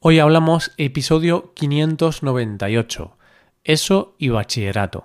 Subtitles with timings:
[0.00, 3.16] Hoy hablamos episodio 598,
[3.64, 5.02] ESO y bachillerato.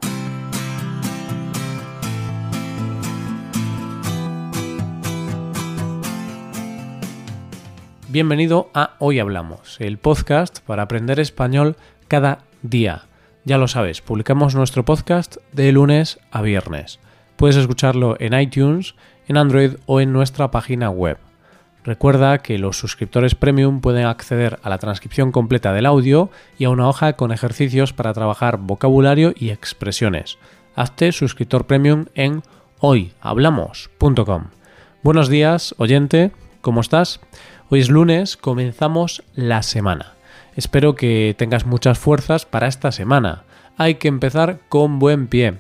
[8.07, 11.75] Bienvenido a Hoy Hablamos, el podcast para aprender español
[12.07, 13.05] cada día.
[13.45, 16.99] Ya lo sabes, publicamos nuestro podcast de lunes a viernes.
[17.35, 18.93] Puedes escucharlo en iTunes,
[19.27, 21.17] en Android o en nuestra página web.
[21.83, 26.69] Recuerda que los suscriptores premium pueden acceder a la transcripción completa del audio y a
[26.69, 30.37] una hoja con ejercicios para trabajar vocabulario y expresiones.
[30.75, 32.41] Hazte suscriptor premium en
[32.79, 34.45] hoyhablamos.com.
[35.03, 37.19] Buenos días, oyente, ¿cómo estás?
[37.69, 40.13] Hoy es lunes, comenzamos la semana.
[40.55, 43.43] Espero que tengas muchas fuerzas para esta semana.
[43.75, 45.59] Hay que empezar con buen pie.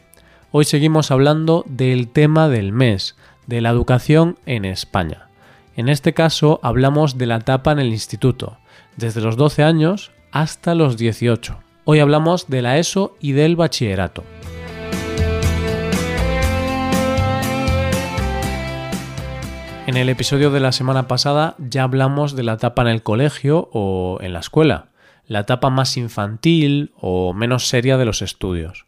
[0.51, 5.32] Hoy seguimos hablando del tema del mes, de la educación en España.
[5.75, 8.57] En este caso hablamos de la etapa en el instituto,
[8.95, 11.57] desde los 12 años hasta los 18.
[11.85, 14.23] Hoy hablamos de la ESO y del bachillerato.
[19.87, 23.69] En el episodio de la semana pasada ya hablamos de la etapa en el colegio
[23.73, 24.89] o en la escuela,
[25.25, 28.85] la etapa más infantil o menos seria de los estudios.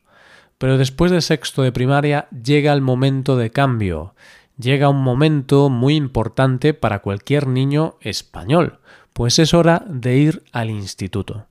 [0.59, 4.13] Pero después de sexto de primaria llega el momento de cambio,
[4.58, 8.80] llega un momento muy importante para cualquier niño español,
[9.14, 11.47] pues es hora de ir al instituto.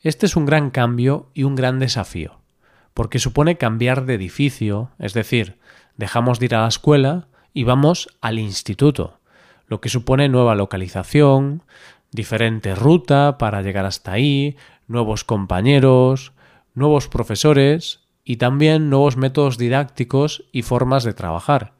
[0.00, 2.40] Este es un gran cambio y un gran desafío,
[2.92, 5.58] porque supone cambiar de edificio, es decir,
[5.96, 9.20] dejamos de ir a la escuela y vamos al instituto,
[9.66, 11.62] lo que supone nueva localización,
[12.10, 16.32] diferente ruta para llegar hasta ahí, nuevos compañeros,
[16.74, 21.73] nuevos profesores y también nuevos métodos didácticos y formas de trabajar.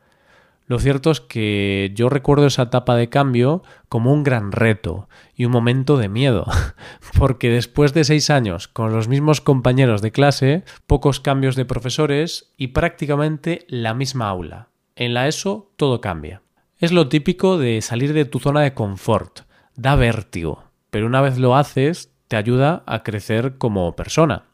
[0.67, 5.45] Lo cierto es que yo recuerdo esa etapa de cambio como un gran reto y
[5.45, 6.47] un momento de miedo,
[7.19, 12.53] porque después de seis años con los mismos compañeros de clase, pocos cambios de profesores
[12.57, 14.69] y prácticamente la misma aula.
[14.97, 16.41] En la ESO todo cambia.
[16.79, 19.41] Es lo típico de salir de tu zona de confort,
[19.77, 24.45] da vértigo, pero una vez lo haces te ayuda a crecer como persona.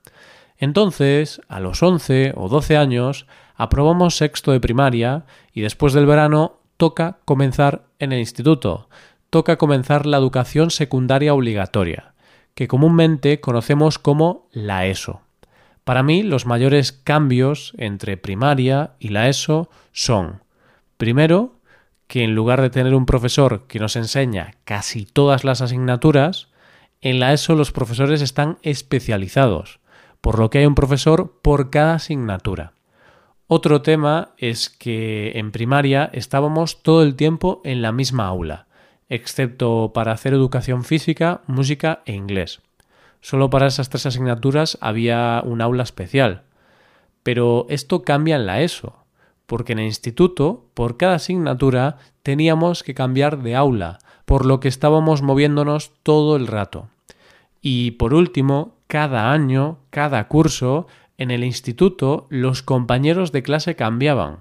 [0.59, 3.27] Entonces, a los 11 o 12 años,
[3.61, 8.89] aprobamos sexto de primaria y después del verano toca comenzar en el instituto,
[9.29, 12.15] toca comenzar la educación secundaria obligatoria,
[12.55, 15.21] que comúnmente conocemos como la ESO.
[15.85, 20.43] Para mí, los mayores cambios entre primaria y la ESO son,
[20.97, 21.57] primero,
[22.07, 26.49] que en lugar de tener un profesor que nos enseña casi todas las asignaturas,
[27.03, 29.81] en la ESO los profesores están especializados,
[30.23, 32.73] por lo que hay un profesor por cada asignatura.
[33.53, 38.69] Otro tema es que en primaria estábamos todo el tiempo en la misma aula,
[39.09, 42.61] excepto para hacer educación física, música e inglés.
[43.21, 46.43] Solo para esas tres asignaturas había un aula especial.
[47.25, 48.95] Pero esto cambia en la ESO,
[49.47, 54.69] porque en el instituto, por cada asignatura, teníamos que cambiar de aula, por lo que
[54.69, 56.89] estábamos moviéndonos todo el rato.
[57.61, 60.87] Y por último, cada año, cada curso,
[61.21, 64.39] en el instituto los compañeros de clase cambiaban,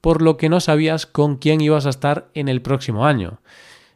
[0.00, 3.40] por lo que no sabías con quién ibas a estar en el próximo año.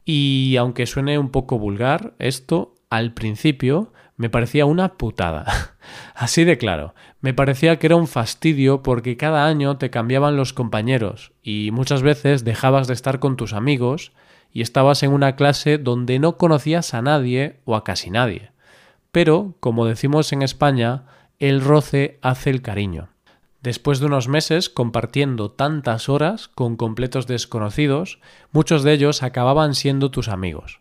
[0.05, 5.47] Y aunque suene un poco vulgar, esto, al principio, me parecía una putada.
[6.15, 10.53] Así de claro, me parecía que era un fastidio porque cada año te cambiaban los
[10.53, 14.13] compañeros y muchas veces dejabas de estar con tus amigos
[14.53, 18.51] y estabas en una clase donde no conocías a nadie o a casi nadie.
[19.11, 21.05] Pero, como decimos en España,
[21.39, 23.09] el roce hace el cariño.
[23.63, 28.21] Después de unos meses compartiendo tantas horas con completos desconocidos,
[28.53, 30.81] muchos de ellos acababan siendo tus amigos.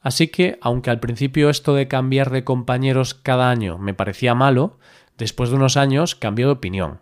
[0.00, 4.78] Así que, aunque al principio esto de cambiar de compañeros cada año me parecía malo,
[5.18, 7.00] después de unos años cambié de opinión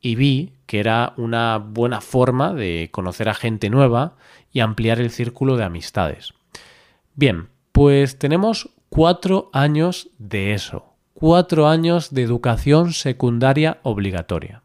[0.00, 4.16] y vi que era una buena forma de conocer a gente nueva
[4.52, 6.34] y ampliar el círculo de amistades.
[7.14, 14.60] Bien, pues tenemos cuatro años de eso, cuatro años de educación secundaria obligatoria.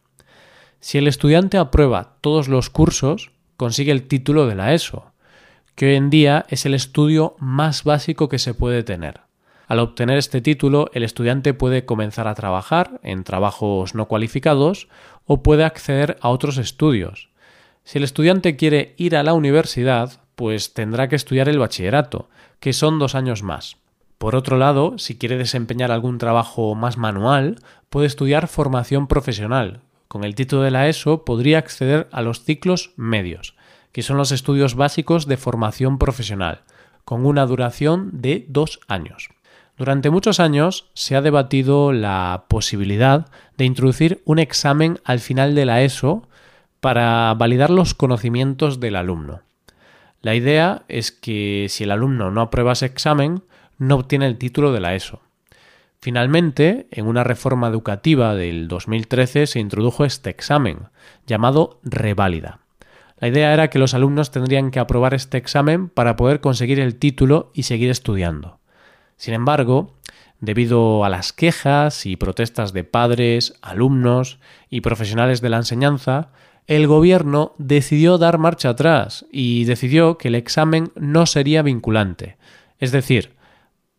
[0.81, 5.13] Si el estudiante aprueba todos los cursos, consigue el título de la ESO,
[5.75, 9.21] que hoy en día es el estudio más básico que se puede tener.
[9.69, 14.89] Al obtener este título, el estudiante puede comenzar a trabajar en trabajos no cualificados
[15.25, 17.29] o puede acceder a otros estudios.
[17.85, 22.73] Si el estudiante quiere ir a la universidad, pues tendrá que estudiar el bachillerato, que
[22.73, 23.77] son dos años más.
[24.21, 27.57] Por otro lado, si quiere desempeñar algún trabajo más manual,
[27.89, 29.79] puede estudiar formación profesional.
[30.07, 33.55] Con el título de la ESO podría acceder a los ciclos medios,
[33.91, 36.61] que son los estudios básicos de formación profesional,
[37.03, 39.31] con una duración de dos años.
[39.75, 43.25] Durante muchos años se ha debatido la posibilidad
[43.57, 46.27] de introducir un examen al final de la ESO
[46.79, 49.41] para validar los conocimientos del alumno.
[50.21, 53.41] La idea es que si el alumno no aprueba ese examen,
[53.81, 55.21] no obtiene el título de la ESO.
[55.99, 60.89] Finalmente, en una reforma educativa del 2013 se introdujo este examen,
[61.25, 62.59] llamado reválida.
[63.17, 66.97] La idea era que los alumnos tendrían que aprobar este examen para poder conseguir el
[66.97, 68.59] título y seguir estudiando.
[69.17, 69.95] Sin embargo,
[70.39, 74.37] debido a las quejas y protestas de padres, alumnos
[74.69, 76.29] y profesionales de la enseñanza,
[76.67, 82.37] el gobierno decidió dar marcha atrás y decidió que el examen no sería vinculante.
[82.77, 83.40] Es decir,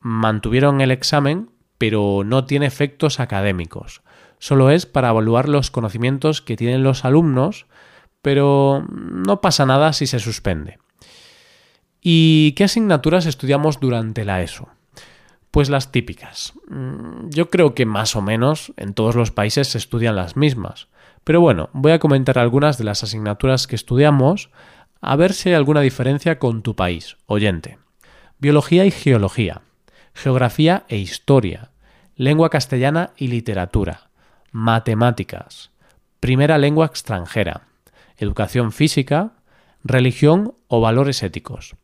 [0.02, 4.02] mantuvieron el examen, pero no tiene efectos académicos.
[4.38, 7.66] Solo es para evaluar los conocimientos que tienen los alumnos,
[8.22, 10.78] pero no pasa nada si se suspende.
[12.00, 14.68] ¿Y qué asignaturas estudiamos durante la ESO?
[15.52, 16.54] Pues las típicas.
[16.68, 20.88] Mm, yo creo que más o menos en todos los países se estudian las mismas.
[21.24, 24.50] Pero bueno, voy a comentar algunas de las asignaturas que estudiamos
[25.00, 27.78] a ver si hay alguna diferencia con tu país, oyente.
[28.38, 29.62] Biología y geología,
[30.14, 31.70] geografía e historia,
[32.16, 34.10] lengua castellana y literatura,
[34.50, 35.70] matemáticas,
[36.20, 37.62] primera lengua extranjera,
[38.16, 39.32] educación física,
[39.82, 41.76] religión o valores éticos,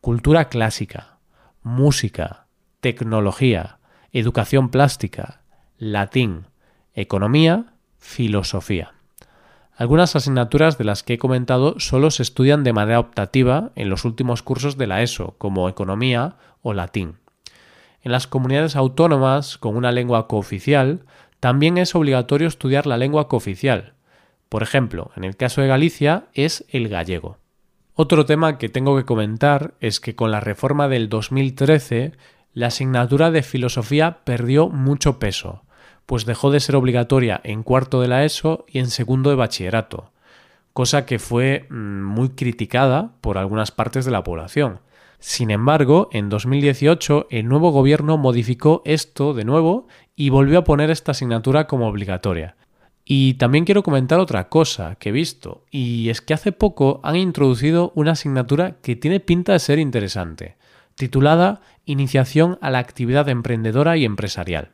[0.00, 1.18] cultura clásica,
[1.62, 2.46] música,
[2.80, 3.78] tecnología,
[4.12, 5.40] educación plástica,
[5.78, 6.46] latín,
[6.94, 8.92] economía, filosofía.
[9.76, 14.04] Algunas asignaturas de las que he comentado solo se estudian de manera optativa en los
[14.04, 17.18] últimos cursos de la ESO, como economía o latín.
[18.06, 21.00] En las comunidades autónomas con una lengua cooficial,
[21.40, 23.94] también es obligatorio estudiar la lengua cooficial.
[24.48, 27.38] Por ejemplo, en el caso de Galicia es el gallego.
[27.94, 32.12] Otro tema que tengo que comentar es que con la reforma del 2013
[32.52, 35.64] la asignatura de filosofía perdió mucho peso
[36.06, 40.12] pues dejó de ser obligatoria en cuarto de la ESO y en segundo de bachillerato,
[40.74, 44.78] cosa que fue mm, muy criticada por algunas partes de la población.
[45.18, 50.90] Sin embargo, en 2018 el nuevo gobierno modificó esto de nuevo y volvió a poner
[50.90, 52.56] esta asignatura como obligatoria.
[53.04, 57.14] Y también quiero comentar otra cosa que he visto, y es que hace poco han
[57.14, 60.56] introducido una asignatura que tiene pinta de ser interesante,
[60.96, 64.72] titulada Iniciación a la actividad emprendedora y empresarial.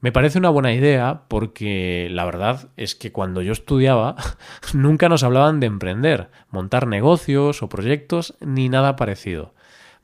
[0.00, 4.16] Me parece una buena idea porque la verdad es que cuando yo estudiaba
[4.74, 9.54] nunca nos hablaban de emprender, montar negocios o proyectos ni nada parecido.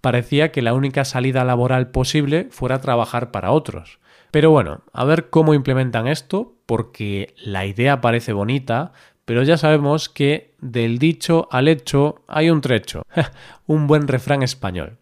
[0.01, 3.99] Parecía que la única salida laboral posible fuera trabajar para otros.
[4.31, 8.93] Pero bueno, a ver cómo implementan esto porque la idea parece bonita,
[9.25, 13.03] pero ya sabemos que del dicho al hecho hay un trecho,
[13.67, 14.99] un buen refrán español.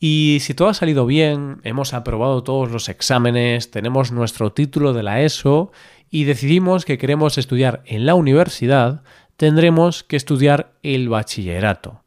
[0.00, 5.02] Y si todo ha salido bien, hemos aprobado todos los exámenes, tenemos nuestro título de
[5.02, 5.72] la ESO
[6.08, 9.02] y decidimos que queremos estudiar en la universidad,
[9.36, 12.02] tendremos que estudiar el bachillerato.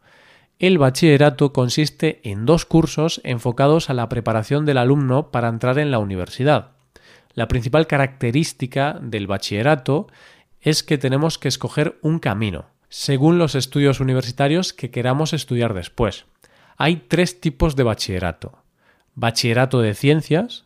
[0.62, 5.90] El bachillerato consiste en dos cursos enfocados a la preparación del alumno para entrar en
[5.90, 6.74] la universidad.
[7.34, 10.06] La principal característica del bachillerato
[10.60, 16.26] es que tenemos que escoger un camino, según los estudios universitarios que queramos estudiar después
[16.84, 18.64] hay tres tipos de bachillerato.
[19.14, 20.66] Bachillerato de ciencias,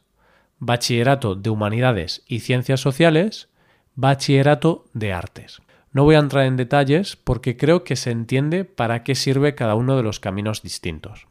[0.60, 3.50] bachillerato de humanidades y ciencias sociales,
[3.96, 5.62] bachillerato de artes.
[5.96, 9.76] No voy a entrar en detalles porque creo que se entiende para qué sirve cada
[9.76, 11.28] uno de los caminos distintos.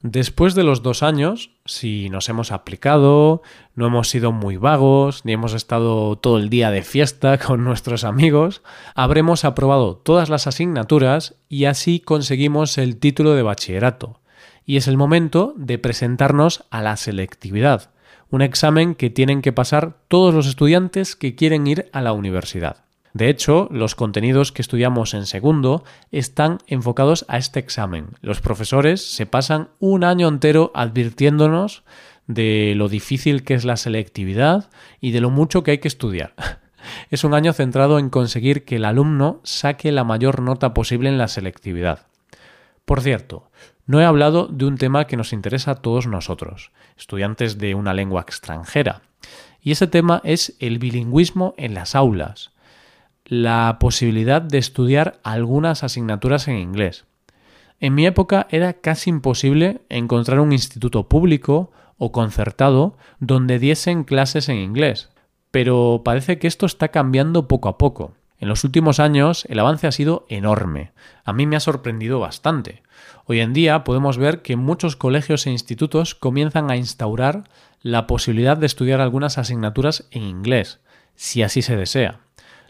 [0.00, 3.42] Después de los dos años, si nos hemos aplicado,
[3.76, 8.02] no hemos sido muy vagos, ni hemos estado todo el día de fiesta con nuestros
[8.02, 8.62] amigos,
[8.96, 14.18] habremos aprobado todas las asignaturas y así conseguimos el título de bachillerato.
[14.66, 17.90] Y es el momento de presentarnos a la selectividad,
[18.30, 22.78] un examen que tienen que pasar todos los estudiantes que quieren ir a la universidad.
[23.12, 28.08] De hecho, los contenidos que estudiamos en segundo están enfocados a este examen.
[28.22, 31.84] Los profesores se pasan un año entero advirtiéndonos
[32.26, 36.34] de lo difícil que es la selectividad y de lo mucho que hay que estudiar.
[37.10, 41.16] Es un año centrado en conseguir que el alumno saque la mayor nota posible en
[41.16, 42.08] la selectividad.
[42.84, 43.52] Por cierto,
[43.86, 47.94] no he hablado de un tema que nos interesa a todos nosotros, estudiantes de una
[47.94, 49.02] lengua extranjera,
[49.60, 52.50] y ese tema es el bilingüismo en las aulas
[53.32, 57.06] la posibilidad de estudiar algunas asignaturas en inglés.
[57.80, 64.50] En mi época era casi imposible encontrar un instituto público o concertado donde diesen clases
[64.50, 65.08] en inglés,
[65.50, 68.12] pero parece que esto está cambiando poco a poco.
[68.38, 70.92] En los últimos años el avance ha sido enorme.
[71.24, 72.82] A mí me ha sorprendido bastante.
[73.24, 77.44] Hoy en día podemos ver que muchos colegios e institutos comienzan a instaurar
[77.80, 80.80] la posibilidad de estudiar algunas asignaturas en inglés,
[81.14, 82.20] si así se desea.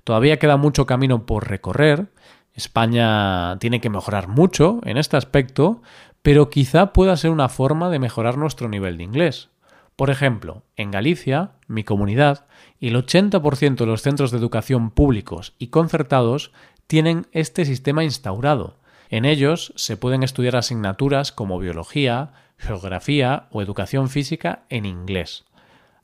[0.05, 2.09] Todavía queda mucho camino por recorrer,
[2.55, 5.83] España tiene que mejorar mucho en este aspecto,
[6.23, 9.49] pero quizá pueda ser una forma de mejorar nuestro nivel de inglés.
[9.97, 12.47] Por ejemplo, en Galicia, mi comunidad,
[12.81, 16.53] el 80% de los centros de educación públicos y concertados
[16.87, 18.79] tienen este sistema instaurado.
[19.09, 25.45] En ellos se pueden estudiar asignaturas como biología, geografía o educación física en inglés.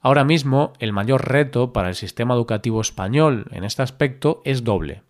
[0.00, 5.02] Ahora mismo, el mayor reto para el sistema educativo español en este aspecto es doble.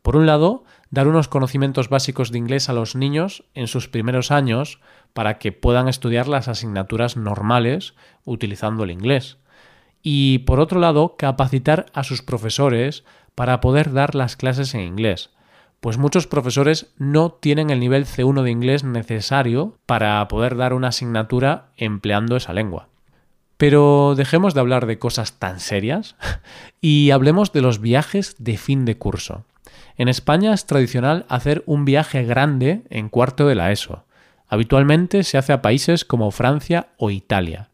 [0.00, 4.30] Por un lado, dar unos conocimientos básicos de inglés a los niños en sus primeros
[4.30, 4.80] años
[5.12, 9.38] para que puedan estudiar las asignaturas normales utilizando el inglés.
[10.02, 15.30] Y por otro lado, capacitar a sus profesores para poder dar las clases en inglés,
[15.80, 20.88] pues muchos profesores no tienen el nivel C1 de inglés necesario para poder dar una
[20.88, 22.91] asignatura empleando esa lengua.
[23.62, 26.16] Pero dejemos de hablar de cosas tan serias
[26.80, 29.44] y hablemos de los viajes de fin de curso.
[29.96, 34.04] En España es tradicional hacer un viaje grande en cuarto de la ESO.
[34.48, 37.68] Habitualmente se hace a países como Francia o Italia,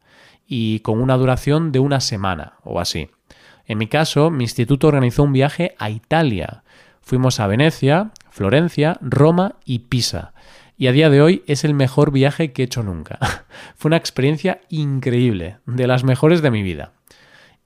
[0.47, 3.09] y con una duración de una semana o así.
[3.65, 6.65] En mi caso, mi instituto organizó un viaje a Italia.
[7.01, 10.35] Fuimos a Venecia, Florencia, Roma y Pisa.
[10.81, 13.19] Y a día de hoy es el mejor viaje que he hecho nunca.
[13.77, 16.93] Fue una experiencia increíble, de las mejores de mi vida.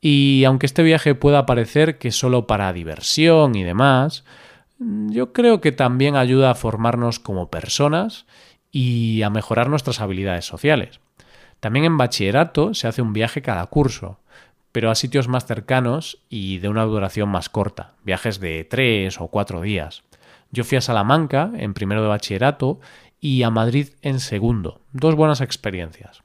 [0.00, 4.24] Y aunque este viaje pueda parecer que solo para diversión y demás,
[4.78, 8.24] yo creo que también ayuda a formarnos como personas
[8.72, 10.98] y a mejorar nuestras habilidades sociales.
[11.60, 14.20] También en bachillerato se hace un viaje cada curso,
[14.72, 19.28] pero a sitios más cercanos y de una duración más corta, viajes de tres o
[19.28, 20.02] cuatro días.
[20.54, 22.78] Yo fui a Salamanca en primero de bachillerato
[23.22, 26.22] y a Madrid en segundo, dos buenas experiencias.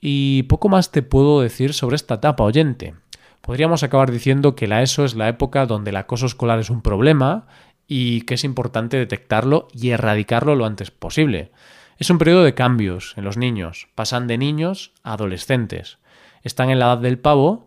[0.00, 2.94] Y poco más te puedo decir sobre esta etapa oyente.
[3.40, 6.82] Podríamos acabar diciendo que la ESO es la época donde el acoso escolar es un
[6.82, 7.46] problema
[7.86, 11.52] y que es importante detectarlo y erradicarlo lo antes posible.
[11.96, 13.86] Es un periodo de cambios en los niños.
[13.94, 15.98] Pasan de niños a adolescentes.
[16.42, 17.66] Están en la edad del pavo